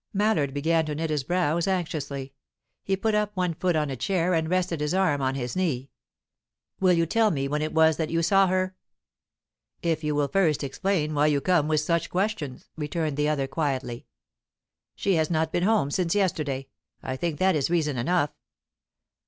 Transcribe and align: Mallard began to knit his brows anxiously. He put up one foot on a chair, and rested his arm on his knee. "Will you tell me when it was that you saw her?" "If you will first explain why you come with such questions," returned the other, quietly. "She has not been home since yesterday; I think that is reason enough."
Mallard 0.13 0.51
began 0.51 0.87
to 0.87 0.95
knit 0.95 1.11
his 1.11 1.23
brows 1.23 1.67
anxiously. 1.67 2.33
He 2.83 2.97
put 2.97 3.13
up 3.13 3.37
one 3.37 3.53
foot 3.53 3.75
on 3.75 3.91
a 3.91 3.95
chair, 3.95 4.33
and 4.33 4.49
rested 4.49 4.81
his 4.81 4.95
arm 4.95 5.21
on 5.21 5.35
his 5.35 5.55
knee. 5.55 5.91
"Will 6.79 6.93
you 6.93 7.05
tell 7.05 7.29
me 7.29 7.47
when 7.47 7.61
it 7.61 7.71
was 7.71 7.97
that 7.97 8.09
you 8.09 8.23
saw 8.23 8.47
her?" 8.47 8.75
"If 9.83 10.03
you 10.03 10.15
will 10.15 10.27
first 10.27 10.63
explain 10.63 11.13
why 11.13 11.27
you 11.27 11.39
come 11.39 11.67
with 11.67 11.81
such 11.81 12.09
questions," 12.09 12.67
returned 12.75 13.15
the 13.15 13.29
other, 13.29 13.45
quietly. 13.45 14.07
"She 14.95 15.17
has 15.17 15.29
not 15.29 15.51
been 15.51 15.61
home 15.61 15.91
since 15.91 16.15
yesterday; 16.15 16.69
I 17.03 17.15
think 17.15 17.37
that 17.37 17.55
is 17.55 17.69
reason 17.69 17.97
enough." 17.99 18.31